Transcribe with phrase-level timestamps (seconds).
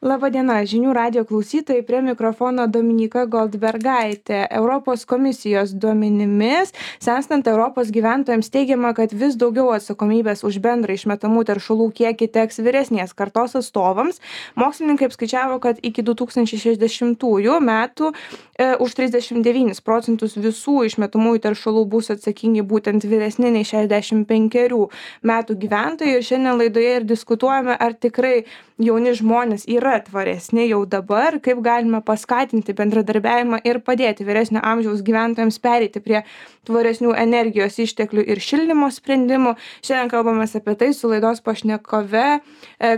[0.00, 4.46] laba diena žinių radijo klausytojai prie mikrofono dominyka goldbergaitė.
[4.48, 11.90] Europos komisijos duomenimis senstant europos gyventojams teigiama kad vis daugiau atsakomybės už bendrą išmetamų teršalų
[12.00, 14.22] kiekį teks vyresnės kartos atstovams.
[14.56, 21.44] Mokslininkai apskaičiavo kad iki du tūkstančiai šešiasdešimtųjų metų e, už trisdešim devynis procentus visų išmetamųjų
[21.50, 24.86] teršalų bus atsakingi būtent vyresni nei šešiasdešim penkerių
[25.28, 26.16] metų gyventojai.
[26.16, 28.46] Ir šiandien laidoje ir diskutuojame ar tikrai
[28.80, 35.58] jauni žmonės yra tvaresni jau dabar kaip galime paskatinti bendradarbiavimą ir padėti vyresnio amžiaus gyventojams
[35.64, 36.22] pereiti prie
[36.68, 39.56] tvaresnių energijos išteklių ir šildymo sprendimų.
[39.82, 42.40] Šiandien kalbamės apie tai su laidos pašnekove e,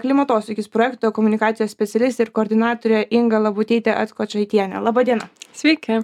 [0.05, 4.83] klimatosūkis projekto komunikacijos specialistė ir koordinatorė inga labutytė atkočaitienė.
[4.83, 6.01] Laba diena Sveiki.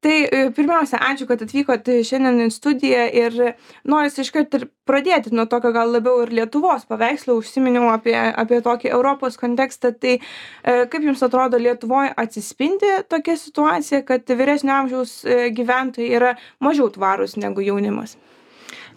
[0.00, 3.36] Tai e, pirmiausia, ačiū, kad atvykot šiandien į studiją ir
[3.84, 8.94] norisi iškart ir pradėti nuo tokio gal labiau ir Lietuvos paveikslo, užsiminiau apie, apie tokį
[8.96, 9.92] Europos kontekstą.
[10.00, 10.22] Tai e,
[10.64, 17.36] kaip Jums atrodo, Lietuvoje atsispindi tokia situacija, kad vyresnio amžiaus e, gyventojai yra mažiau tvarūs
[17.42, 18.16] negu jaunimas?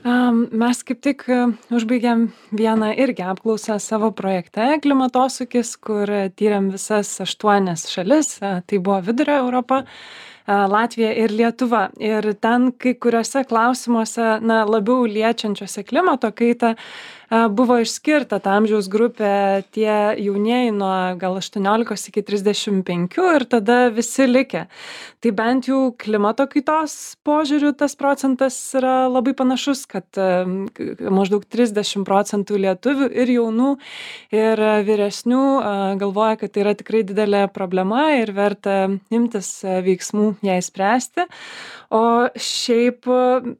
[0.03, 1.21] Mes kaip tik
[1.71, 9.37] užbaigėm vieną irgi apklausą savo projekte klimatosūkis, kur tyrėm visas aštuonias šalis, tai buvo Vidurio
[9.45, 9.85] Europa,
[10.47, 11.85] Latvija ir Lietuva.
[12.03, 16.73] Ir ten kai kuriuose klausimuose, na, labiau liečiančiose klimato kaitą,
[17.31, 23.77] buvo išskirta ta amžiaus grupė tie jaunieji nuo gal aštuoniolikos iki trisdešim penkių ir tada
[23.93, 24.65] visi likę.
[25.23, 32.59] Tai bent jau klimato kaitos požiūriu tas procentas yra labai panašus kad maždaug trisdešim procentų
[32.65, 33.71] lietuvių ir jaunų
[34.35, 35.43] ir vyresnių
[36.01, 41.27] galvoja kad tai yra tikrai didelė problema ir verta imtis veiksmų jai spręsti
[41.93, 42.03] o
[42.35, 43.07] šiaip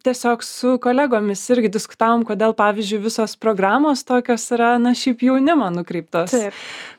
[0.06, 5.70] tiesiog su kolegomis irgi diskutavom kodėl pavyzdžiui visos programos programos tokios yra na šiaip jaunimo
[5.72, 6.34] nukreiptos.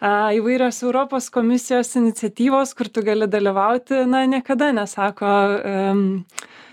[0.00, 5.28] A įvairios europos komisijos iniciatyvos kur tu gali dalyvauti na niekada nesako
[5.60, 6.00] em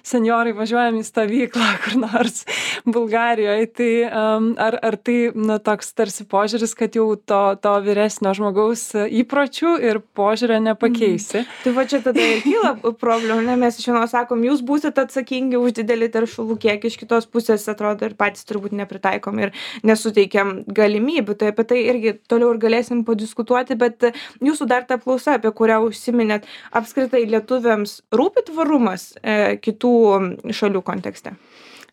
[0.03, 2.43] senjorai važiuojam į stovyklą kur nors
[2.85, 8.83] bulgarijoj tai ar ar tai na toks tarsi požiūris kad jau to to vyresnio žmogaus
[8.97, 11.43] įpročių ir požiūrio nepakeisi?
[11.63, 13.57] Tai va čia tada ir kyla problemų ne?
[13.61, 16.91] Mes iš vienos sakom jūs būsit atsakingi už didelį teršalų kiekį.
[16.91, 19.53] Iš kitos pusės atrodo ir patys turbūt nepritaikom ir
[19.87, 21.37] nesuteikiam galimybių.
[21.39, 24.09] Tai apie tai irgi toliau ir galėsim padiskutuoti bet
[24.43, 26.47] jūsų dar ta apklausa apie kurią užsiminėt
[26.77, 31.35] apskritai lietuviams rūpi tvarumas e kitų kitų šalių kontekste?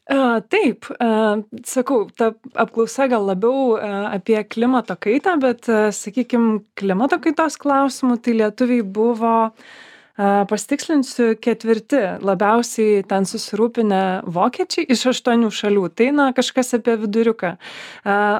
[0.08, 0.86] Taip,
[1.68, 3.76] sakau, ta apklausa gal labiau
[4.08, 9.66] apie klimato kaitą, bet, sakykime, klimato kaitos klausimų, tai lietuviai buvo uh,
[10.18, 15.84] pasitikslinsiu ketvirti labiausiai ten susirūpinę vokiečiai iš aštuonių šalių.
[15.94, 17.52] Tai na kažkas apie viduriuką.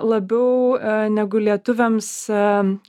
[0.03, 0.75] Labiau
[1.15, 2.11] negu lietuviams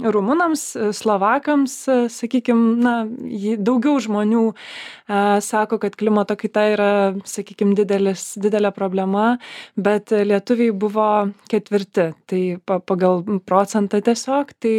[0.01, 0.66] rumunams
[0.97, 1.77] slovakams
[2.16, 4.45] sakykim na jį daugiau žmonių
[5.45, 6.91] sako kad klimato kaita yra
[7.29, 9.35] sakykim didelis didelė problema
[9.77, 11.09] bet lietuviai buvo
[11.51, 12.11] ketvirti.
[12.29, 14.77] Tai pa pagal procentą tiesiog tai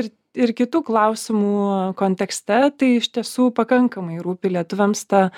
[0.00, 5.28] ir ir kitų klausimų kontekste tai iš tiesų pakankamai rūpi lietuviams ta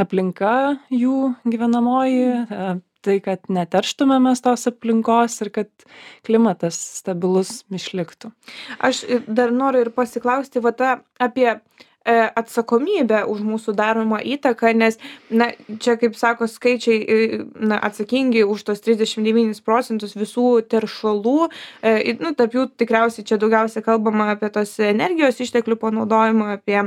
[0.00, 5.86] aplinka jų gyvenamoji tai kad neterštumėm mes tos aplinkos ir kad
[6.26, 8.30] klimatas stabilus išliktų.
[8.78, 14.98] Aš dar noriu ir pasiklausti va ta apie E, atsakomybę už mūsų daromą įtaką, nes,
[15.30, 15.52] na,
[15.82, 21.48] čia, kaip sako skaičiai, e, na, atsakingi už tos 39 procentus visų teršalų,
[21.82, 26.80] e, nu, tarp jų tikriausiai čia daugiausia kalbama apie tos energijos išteklių panaudojimą, apie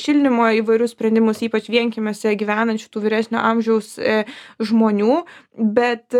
[0.00, 3.96] šildymo įvairius sprendimus, ypač vienkimėse gyvenančių tų vyresnio amžiaus
[4.60, 5.20] žmonių,
[5.56, 6.16] bet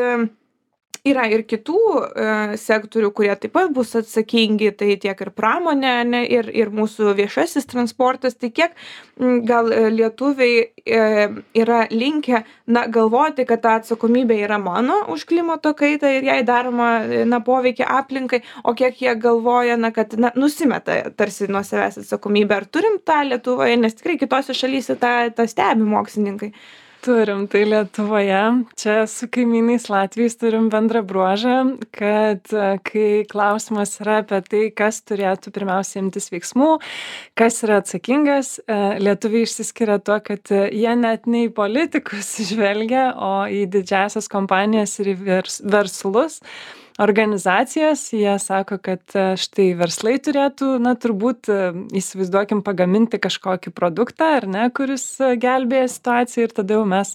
[1.06, 2.25] yra ir kitų e,
[2.61, 7.69] sektorių kurie taip pat bus atsakingi tai tiek ir pramonė ane ir ir mūsų viešasis
[7.71, 8.37] transportas.
[8.41, 8.75] Tai kiek
[9.49, 11.00] gal e, lietuviai e,
[11.62, 16.91] yra linkę na galvoti kad ta atsakomybė yra mano už klimato kaitą ir jai daromą
[17.28, 22.60] na poveikį aplinkai o kiek jie galvoja na kad na nusimeta tarsi nuo savęs atsakomybę.
[22.60, 26.53] Ar turim tą lietuvoje nes tikrai kitose šalyse tą tą stebi mokslininkai
[27.05, 28.41] turim tai lietuvoje.
[28.81, 31.57] Čia su kaimynais latviais turim bendrą bruožą
[31.95, 36.71] kad e, kai klausimas yra apie tai kas turėtų pirmiausia imtis veiksmų
[37.39, 43.33] kas yra atsakingas e, lietuviai išsiskiria tuo kad jie net ne į politikus žvelgia o
[43.49, 46.41] į didžiąsias kompanijas ir į vers verslus
[47.01, 51.49] organizacijas jie sako kad štai verslai turėtų na turbūt
[51.97, 55.05] įsivaizduokim pagaminti kažkokį produktą ar ne kuris
[55.41, 57.15] gelbėja situaciją ir tada jau mes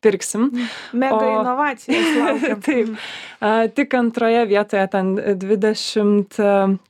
[0.00, 0.48] pirksim.
[0.92, 2.08] Mega o, inovacijos.
[2.66, 2.94] taip.
[3.76, 6.40] Tik antroje vietoje ten 20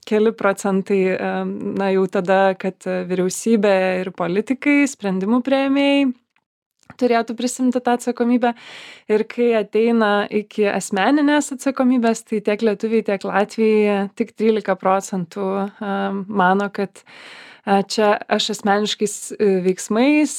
[0.06, 1.02] keli procentai,
[1.80, 6.10] na jau tada, kad vyriausybė ir politikai, sprendimų prieimėjai
[6.98, 8.54] turėtų prisimti tą atsakomybę.
[9.10, 15.46] Ir kai ateina iki asmeninės atsakomybės, tai tiek lietuviai, tiek latviai tik 13 procentų
[16.26, 17.04] mano, kad
[17.64, 20.34] čia aš asmeniškais e, veiksmais,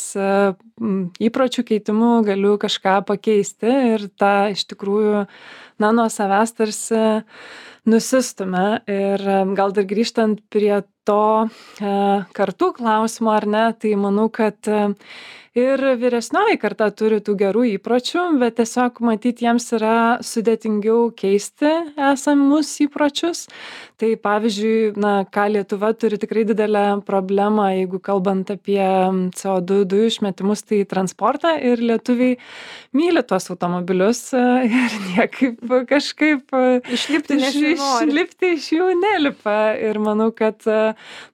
[1.21, 5.25] įpročių keitimu galiu kažką pakeisti ir tą iš tikrųjų,
[5.81, 7.03] na, nuo savęs tarsi
[7.89, 8.81] nusistumia.
[8.89, 9.21] Ir
[9.57, 11.49] gal dar grįžtant prie to
[11.79, 14.69] kartų klausimo, ar ne, tai manau, kad
[15.57, 21.71] ir vyresnioji karta turi tų gerų įpročių bet tiesiog matyt jiems yra sudėtingiau keisti
[22.11, 23.47] esamus įpročius.
[23.99, 28.79] Tai pavyzdžiui na ką lietuva turi tikrai didelę problemą jeigu kalbant apie
[29.37, 32.37] co du dujų išmetimus tai transportą ir lietuviai
[32.95, 35.59] myli tuos automobilius ir niekaip
[35.91, 36.55] kažkaip
[36.95, 39.75] išlipti iš išlipti iš jų nelipa.
[39.75, 40.63] Ir manau kad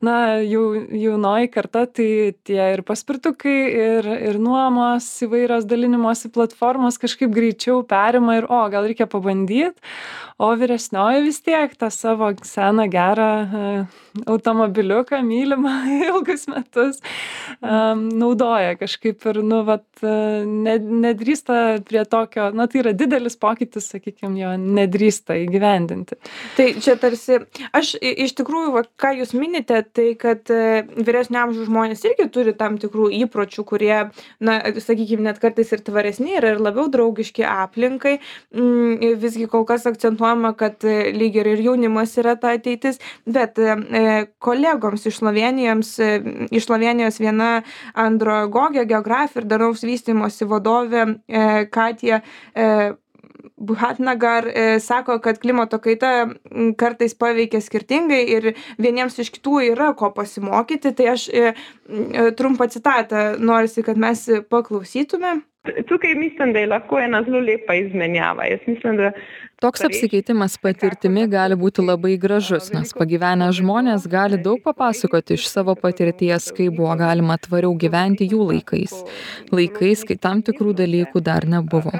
[0.02, 7.00] na jau jaunoji karta tai tie ir paspirtukai ir ir ir nuomos įvairios dalinimosi platformos
[7.02, 9.78] kažkaip greičiau perima ir o gal reikia pabandyt?
[10.38, 13.70] O vyresnioji vis tiek tą savo seną gerą e,
[14.30, 15.72] automobiliuką mylimą
[16.06, 17.00] ilgus metus
[17.62, 20.14] um, naudoja kažkaip ir nu vat e,
[20.46, 20.76] ne,
[21.08, 26.20] nedrįsta prie tokio na tai yra didelis pokytis sakykim jo nedrįsta įgyvendinti.
[26.60, 27.40] Tai čia tarsi
[27.74, 32.54] aš iš tikrųjų va ką jūs minite tai kad e, vyresnio amžiaus žmonės irgi turi
[32.54, 33.97] tam tikrų įpročių kurie
[34.40, 38.18] na sakykim net kartais ir tvaresni yra ir labiau draugiški aplinkai.
[38.56, 43.74] Mm, visgi kol kas akcentuojama kad e, lyg ir jaunimas yra ta ateitis bet e,
[43.74, 44.04] e,
[44.44, 45.96] kolegoms iš slovėnijos
[46.52, 47.50] iš slovėnijos viena
[47.98, 51.06] andragogė geografė ir darnaus vystymosi vadovė
[51.74, 52.22] katja
[53.58, 56.30] Buhatnagar e, sako, kad klimato kaita
[56.78, 60.94] kartais paveikia skirtingai ir vieniems iš kitų yra ko pasimokyti.
[60.98, 65.40] Tai aš e, e, trumpą citatą norisi, kad mes paklausytume.
[65.90, 68.46] Tukaj mislim, da je lahko ena zelo lepa izmenjava.
[68.48, 69.12] Jaz mislim, da
[69.62, 75.74] toks apsikeitimas patirtimi gali būti labai gražus nes pagyvenę žmonės gali daug papasakoti iš savo
[75.82, 78.94] patirties kaip buvo galima tvariau gyventi jų laikais
[79.50, 81.96] laikais kai tam tikrų dalykų dar nebuvo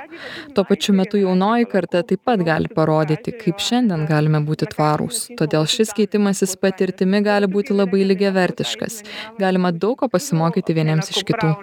[0.54, 5.66] tuo pačiu metu jaunoji karta taip pat gali parodyti kaip šiandien galime būti tvarūs todėl
[5.78, 9.00] šis keitimasis patirtimi gali būti labai lygiavertiškas
[9.42, 11.56] galima daug ko pasimokyti vieniems iš kitų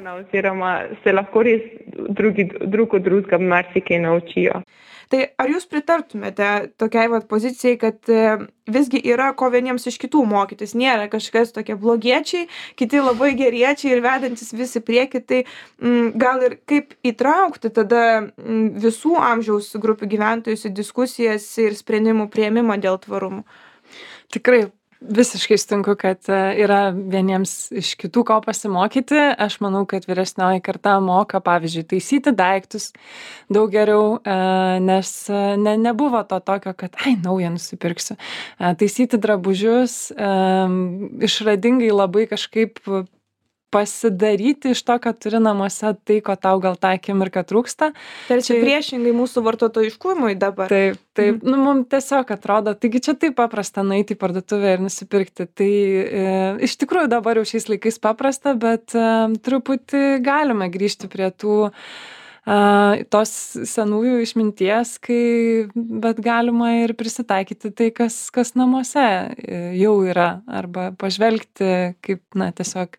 [5.13, 8.37] tai ar jūs pritartumėte tokiai vat pozicijai kad e,
[8.71, 10.77] visgi yra ko vieniems iš kitų mokytis?
[10.79, 12.49] Nėra kažkas tokie blogiečiai
[12.81, 18.05] kiti labai geriečiai ir vedantys vis į priekį tai mm, gal ir kaip įtraukti tada
[18.23, 23.45] mm, visų amžiaus grupių gyventojus į diskusijas ir sprendimų priėmimą dėl tvarumo?
[24.35, 24.67] Tikrai
[25.09, 29.19] visiškai sutinku kad e, yra vieniems iš kitų ko pasimokyti.
[29.39, 32.91] Aš manau kad vyresnioji karta moka pavyzdžiui taisyti daiktus
[33.53, 34.37] daug geriau e,
[34.85, 38.17] nes e, ne nebuvo to tokio kad ai naują nusipirksiu.
[38.59, 40.13] Taisyti drabužius
[41.25, 42.81] išradingai labai kažkaip
[43.75, 47.91] pasidaryti iš to ką turi namuose tai ko tau gal tą akimirką trūksta.
[48.31, 50.71] Tarsi priešingai mūsų vartotojiškumui dabar.
[50.73, 51.43] Taip taip.
[51.47, 55.47] Nu mum tiesiog atrodo taigi čia taip paprasta nueiti į parduotuvę ir nusipirkti.
[55.61, 56.27] Tai e,
[56.67, 59.07] iš tikrųjų dabar jau šiais laikais paprasta bet e,
[59.47, 61.59] truputį galime grįžti prie tų
[62.45, 62.57] a,
[63.13, 63.33] tos
[63.71, 65.23] senųjų išminties, kai,
[65.75, 72.51] bet galima ir prisitaikyti tai, kas, kas namuose e, jau yra, arba pažvelgti, kaip, na,
[72.57, 72.99] tiesiog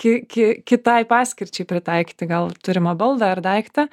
[0.00, 3.88] ki, ki, kitai paskirčiai pritaikyti gal turimą baldą ar daiktą.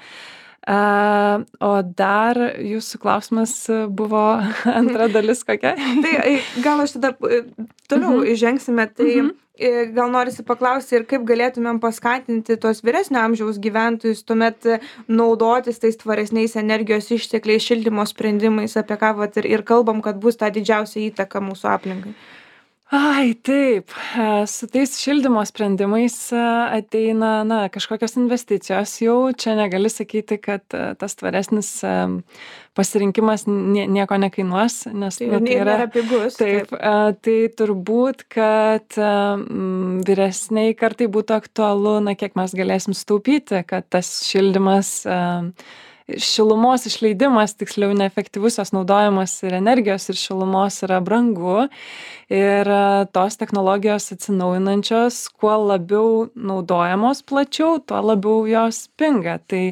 [0.68, 3.54] Uh, o dar jūsų klausimas
[3.88, 4.24] buvo
[4.80, 5.78] antra dalis kokia?
[6.04, 7.46] tai gal aš tada e,
[7.88, 8.36] toliau mhm.
[8.36, 9.30] žengsime, tai mhm.
[9.32, 9.47] E,
[9.96, 14.70] gal norisi paklausti ir kaip galėtumėm paskatinti tos vyresnio amžiaus gyventojus tuomet
[15.08, 20.38] naudotis tais tvaresniais energijos ištekliais, šildymo sprendimais, apie ką vat, ir, ir kalbam, kad bus
[20.38, 22.16] ta didžiausia įtaka mūsų aplinkai
[22.92, 23.92] ai taip.
[24.48, 29.34] Su tais šildymo sprendimais ateina na kažkokios investicijos jau.
[29.34, 31.74] Čia negali sakyti kad tas tvaresnis
[32.78, 36.72] pasirinkimas nie nieko nekainuos nes tai, tai yra pigus taip
[37.26, 39.00] tai turbūt kad
[40.08, 44.94] vyresnei kartai būtų aktualu na kiek mes galėsim sutaupyti kad tas šildymas
[46.08, 51.66] šilumos išleidimas tiksliau neefektyvus jos naudojimas ir energijos ir šilumos yra brangu
[52.30, 52.68] ir
[53.16, 59.40] tos technologijos atsinaujinančios kuo labiau naudojamos plačiau tuo labiau jos pinga.
[59.48, 59.64] Tai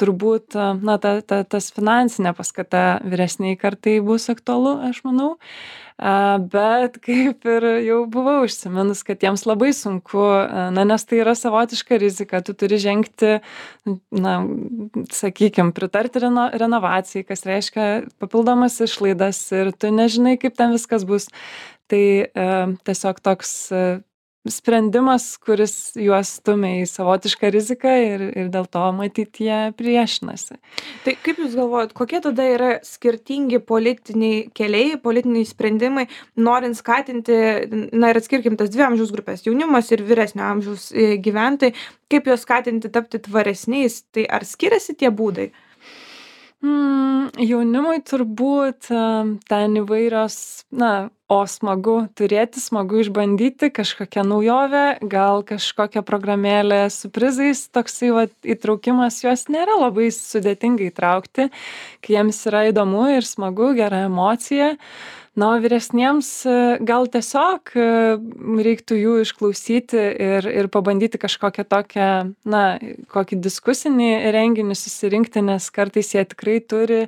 [0.00, 5.36] turbūt na ta ta tas finansinė paskata vyresnei kartai bus aktualu aš manau.
[6.00, 10.22] A bet kaip ir jau buvau užsiminus kad jiems labai sunku
[10.72, 12.40] na nes tai yra savotiška rizika.
[12.40, 13.34] Tu turi žengti
[14.08, 14.38] na
[15.12, 17.90] sakykim pritarti reno renovacijai kas reiškia
[18.22, 21.28] papildomas išlaidas ir tu nežinai kaip ten viskas bus
[21.90, 22.04] tai
[22.86, 23.56] tiesiog toks
[24.48, 30.56] sprendimas kuris juos stumia į savotišką riziką ir ir dėl to matyt jie priešinasi.
[31.04, 36.06] Tai kaip jūs galvojat kokie tada yra skirtingi politiniai keliai politiniai sprendimai
[36.40, 37.36] norint skatinti
[37.92, 41.76] na ir atskirkim tas dvi amžiaus grupes jaunimas ir vyresnio amžiaus e, gyventojai
[42.10, 45.50] kaip juos skatinti tapti tvaresniais tai ar skiriasi tie būdai?
[46.60, 48.90] Mm, jaunimui turbūt
[49.48, 50.36] ten įvairios,
[50.76, 58.26] na, o smagu turėti, smagu išbandyti kažkokią naujovę, gal kažkokią programėlę su prizais, toksai va,
[58.42, 61.46] įtraukimas juos nėra labai sudėtingai įtraukti,
[62.02, 64.74] kai jiems yra įdomu ir smagu, gera emocija.
[65.38, 66.28] Na o vyresniems
[66.82, 67.84] gal tiesiog e,
[68.66, 72.08] reiktų jų išklausyti ir ir pabandyti kažkokią tokią
[72.50, 72.64] na
[73.14, 77.04] kokį diskusinį renginį susirinkti nes kartais jie tikrai turi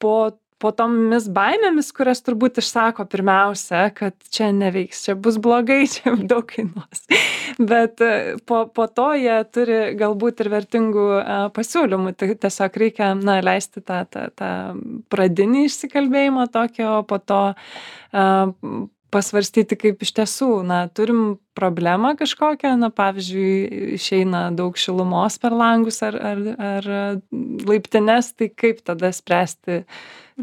[0.00, 0.32] po
[0.66, 6.42] po tomis baimėmis kurias turbūt išsako pirmiausia kad čia neveiks čia bus blogai čia daug
[6.50, 7.04] kainuos.
[7.58, 12.16] Bet e, po po to jie turi galbūt ir vertingų e, pasiūlymų.
[12.18, 14.50] Tai tiesiog reikia na leisti tą tą tą
[15.12, 18.26] pradinį išsikalbėjimą tokį o po to e,
[19.12, 26.02] pasvarstyti kaip iš tiesų na turim problemą kažkokią na pavyzdžiui išeina daug šilumos per langus
[26.06, 26.88] ar ar ar
[27.68, 29.84] laiptines tai kaip tada spręsti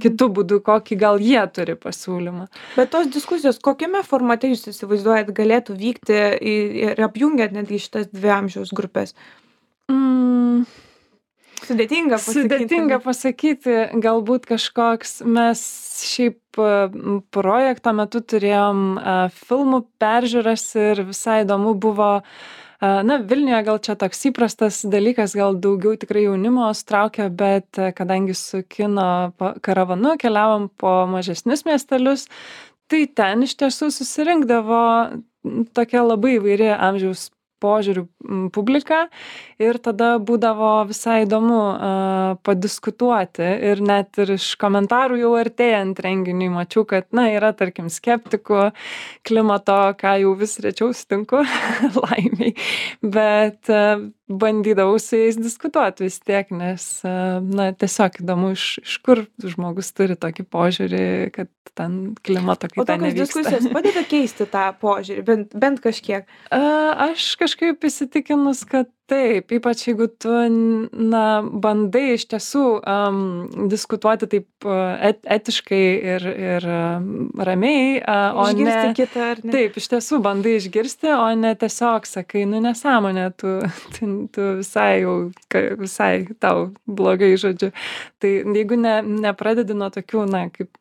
[0.03, 5.77] kitu būdu kokį gal jie turi pasiūlymą bet tos diskusijos kokiame formate jūs įsivaizduojat galėtų
[5.77, 6.23] vykti
[6.55, 9.15] ir apjungiant netgi šitas dvi amžiaus grupes
[9.91, 10.65] mm.
[11.63, 12.41] Sudėtinga pasakyti.
[12.43, 15.61] Sudėtinga pasakyti, galbūt kažkoks, mes
[16.09, 18.83] šiaip projekto metu turėjom
[19.37, 22.35] filmų peržiūras ir visai įdomu buvo uh,
[22.83, 28.63] na vilniuje gal čia toks įprastas dalykas gal daugiau tikrai jaunimo sutraukia bet kadangi su
[28.67, 29.31] kino
[29.63, 32.27] karavanu keliavom po mažesnius miestelius
[32.91, 34.81] tai ten iš tiesų susirinkdavo
[35.77, 37.29] tokia labai įvairi amžiaus
[37.63, 38.09] požiūriu
[38.51, 39.05] publika
[39.63, 41.59] ir tada būdavo visai įdomu
[42.45, 48.69] padiskutuoti ir net ir iš komentarų jau artėjant renginiui mačiau kad na yra tarkim skeptikų
[49.27, 51.43] klimato ką jau vis rečiau sutinku
[52.03, 52.53] laimei
[53.01, 53.71] bet
[54.33, 60.17] bandydavau su jais diskutuot vis tiek nes na tiesiog įdomu iš iš kur žmogus turi
[60.19, 61.05] tokį požiūrį
[61.35, 66.27] kad ten klimato kaita o tokios diskusijos padeda keisti tą požiūrį bent bent kažkiek?
[66.51, 70.31] Aš kažkaip įsitikinus kad taip ypač jeigu tu
[71.11, 73.17] na bandai iš tiesų am
[73.71, 74.67] diskutuoti taip
[75.03, 75.81] et etiškai
[76.13, 76.67] ir ir
[77.49, 83.27] ramiai a o ne taip iš tiesų bandai išgirsti o ne tiesiog sakai nu nesąmonė
[83.35, 83.57] tu
[83.97, 85.15] tu tu visai jau
[85.51, 87.71] ka visai tau blogai žodžiu.
[88.23, 90.71] Tai jeigu ne nepradedi nuo tokių na kaip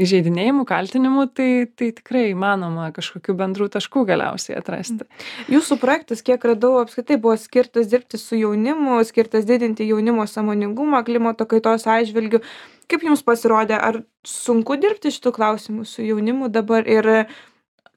[0.00, 5.06] įžeidinėjimų kaltinimų tai tai tikrai įmanoma kažkokių bendrų taškų galiausiai atrasti.
[5.52, 11.46] Jūsų projektas kiek radau apskritai buvo skirtas dirbti su jaunimu skirtas didinti jaunimo sąmoningumą klimato
[11.50, 12.42] kaitos atžvilgiu.
[12.90, 17.10] Kaip jums pasirodė ar sunku dirbti šitu klausimu su jaunimu dabar ir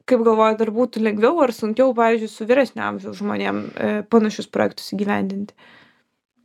[0.09, 4.91] kaip galvojat ar būtų lengviau ar sunkiau pavyzdžiui su vyresnio amžiaus žmonėm e, panašius projektus
[4.95, 5.55] įgyvendinti?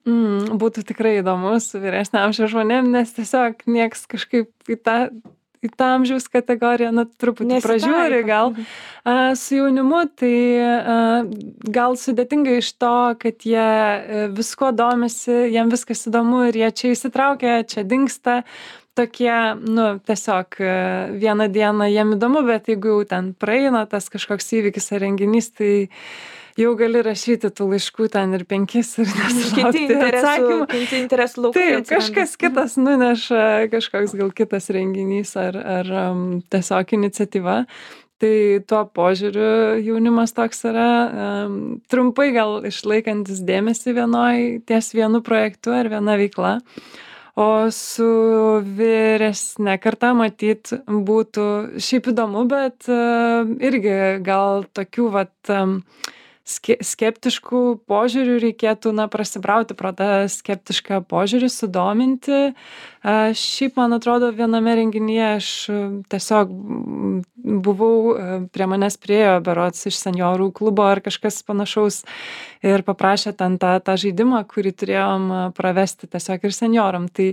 [0.09, 4.99] Mm, būtų tikrai įdomu su vyresnio amžiaus žmonėm, nes tiesiog nieks kažkaip į tą
[5.65, 8.55] į tą amžiaus kategoriją, na, truputį pražiūri gal.
[9.03, 10.99] A, su jaunimu tai a,
[11.75, 16.93] gal sudėtinga iš to, kad jie e, visko domisi, jiem viskas įdomu ir jie čia
[16.95, 18.43] įsitraukia, čia dinksta.
[18.99, 20.73] Tokie, nu, tiesiog e,
[21.23, 25.73] vieną dieną jiem įdomu, bet jeigu jau ten praeina tas kažkoks įvykis ar renginys, tai
[26.59, 30.67] jau gali rašyti tų laiškų ten ir penkis ir nesulaukti atsakymų.
[30.73, 31.69] Kiti interesų laukai.
[31.69, 37.63] Taip, kažkas kitas nuneša, kažkoks gal kitas renginys ar, ar um, tiesiog iniciatyva.
[38.19, 38.37] Tai
[38.67, 45.87] tuo požiūriu jaunimas toks yra um, trumpai gal išlaikantis dėmesį vienoj ties vienu projektu ar
[45.93, 46.57] viena veikla.
[47.39, 48.09] O su
[48.67, 51.45] vyresne karta matyt būtų
[51.79, 53.95] šiaip įdomu, bet uh, irgi
[54.27, 55.79] gal tokių vat um,
[56.49, 62.41] ske skeptišku požiūriu reikėtų na prasibrauti pro tą skeptišką požiūrį sudominti.
[63.39, 65.49] Šiaip man atrodo viename renginyje aš
[66.11, 66.51] tiesiog
[67.65, 72.03] buvau prie manęs priėjo berods iš senjorų klubo ar kažkas panašaus
[72.67, 77.07] ir paprašė ten tą tą žaidimą kurį turėjom pravesti tiesiog ir senjoram.
[77.13, 77.29] Tai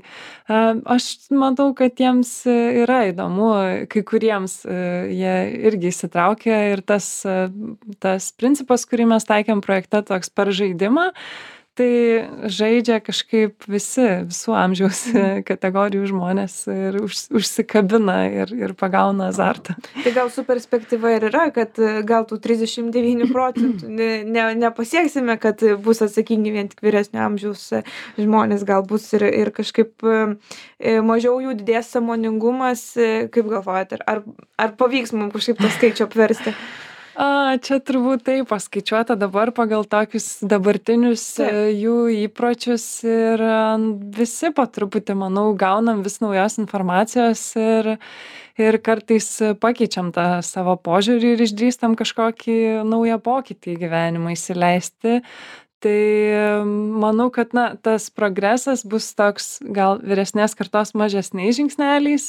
[0.95, 3.49] aš matau kad jiems yra įdomu
[3.91, 5.35] kai kuriems jie
[5.71, 7.09] irgi įsitraukia ir tas
[8.03, 11.11] tas principas kurį mes taikėm projekte toks per žaidimą
[11.75, 15.01] tai žaidžia kažkaip visi visų amžiaus
[15.49, 19.75] kategorijų žmonės ir už užsikabina ir ir pagauna azartą.
[20.03, 21.75] Tai gal su perspektyva ir yra kad
[22.07, 27.67] gal tų trisdešim devynių procentų ne ne nepasieksime kad bus atsakingi vien tik vyresnio amžiaus
[28.15, 32.87] žmonės gal bus ir ir kažkaip e, mažiau jų didės sąmoningumas
[33.35, 34.23] kaip galvojat ar
[34.55, 36.55] ar pavyks mum kažkaip tą skaičių apversti
[37.15, 43.43] a čia turbūt taip paskaičiuota dabar pagal tokius dabartinius jų įpročius ir
[44.15, 47.95] visi po truputį manau gaunam vis naujos informacijos ir
[48.59, 49.27] ir kartais
[49.59, 52.57] pakeičiam tą savo požiūrį ir išdrįstam kažkokį
[52.87, 55.21] naują pokytį į gyvenimą įsileisti.
[55.85, 55.99] Tai
[56.97, 62.25] manau kad na tas progresas bus toks gal vyresnės kartos mažesniais žingsneliais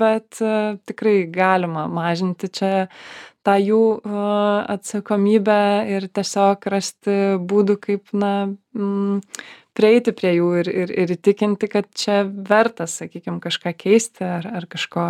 [0.00, 0.40] bet
[0.88, 2.72] tikrai galima mažinti čia
[3.46, 3.82] tą jų
[4.74, 5.60] atsakomybę
[5.96, 8.32] ir tiesiog rasti būdų kaip na
[8.74, 9.22] mm,
[9.76, 14.66] prieiti prie jų ir, ir, ir įtikinti, kad čia verta, sakykime, kažką keisti ar, ar
[14.70, 15.06] kažko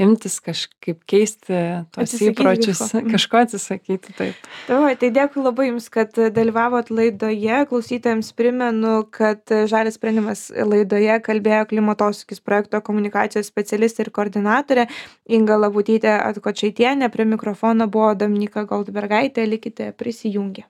[0.00, 1.52] imtis, kažkaip keisti
[1.92, 2.80] tuos Atsisakyti įpročius.
[2.86, 3.10] Mhm.
[3.14, 4.14] kažko atsisakyti.
[4.16, 4.48] Taip.
[4.72, 7.60] Oi, tai dėkui labai Jums, kad dalyvavot laidoje.
[7.70, 14.88] Klausytojams primenu, kad Žalės sprendimas laidoje kalbėjo klimatosukis projekto komunikacijos specialistė ir koordinatorė
[15.28, 17.10] Inga Labutytė Atkočaitienė.
[17.12, 19.46] Prie mikrofono buvo Dominika Goldbergaitė.
[19.46, 20.64] Likite prisijungę.